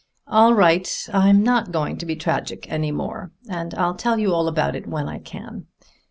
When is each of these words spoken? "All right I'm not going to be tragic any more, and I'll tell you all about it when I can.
"All 0.25 0.55
right 0.55 0.91
I'm 1.13 1.43
not 1.43 1.71
going 1.71 1.95
to 1.99 2.07
be 2.07 2.15
tragic 2.15 2.65
any 2.71 2.91
more, 2.91 3.31
and 3.47 3.75
I'll 3.75 3.93
tell 3.93 4.17
you 4.17 4.33
all 4.33 4.47
about 4.47 4.75
it 4.75 4.87
when 4.87 5.07
I 5.07 5.19
can. 5.19 5.67